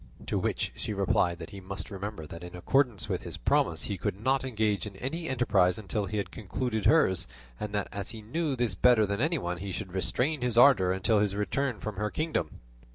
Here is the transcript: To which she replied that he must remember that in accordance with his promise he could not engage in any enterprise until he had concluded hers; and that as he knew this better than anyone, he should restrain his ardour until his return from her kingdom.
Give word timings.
To 0.25 0.39
which 0.39 0.71
she 0.75 0.95
replied 0.95 1.37
that 1.37 1.51
he 1.51 1.61
must 1.61 1.91
remember 1.91 2.25
that 2.25 2.43
in 2.43 2.55
accordance 2.55 3.07
with 3.07 3.21
his 3.21 3.37
promise 3.37 3.83
he 3.83 3.99
could 3.99 4.19
not 4.19 4.43
engage 4.43 4.87
in 4.87 4.95
any 4.95 5.29
enterprise 5.29 5.77
until 5.77 6.07
he 6.07 6.17
had 6.17 6.31
concluded 6.31 6.87
hers; 6.87 7.27
and 7.59 7.71
that 7.75 7.87
as 7.91 8.09
he 8.09 8.23
knew 8.23 8.55
this 8.55 8.73
better 8.73 9.05
than 9.05 9.21
anyone, 9.21 9.57
he 9.57 9.71
should 9.71 9.93
restrain 9.93 10.41
his 10.41 10.57
ardour 10.57 10.91
until 10.91 11.19
his 11.19 11.35
return 11.35 11.79
from 11.79 11.97
her 11.97 12.09
kingdom. 12.09 12.61